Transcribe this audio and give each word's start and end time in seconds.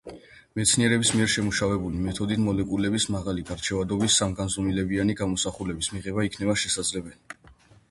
მეცნიერების 0.59 1.11
მიერ 1.17 1.27
შემუშავებული 1.33 2.01
მეთოდით, 2.05 2.41
მოლეკულების 2.47 3.07
მაღალი 3.17 3.45
გარჩევადობის, 3.51 4.15
სამგანზომილებიანი 4.23 5.19
გამოსახულების 5.23 5.93
მიღება 5.99 6.27
იქნება 6.33 6.59
შესაძლებელი. 6.67 7.49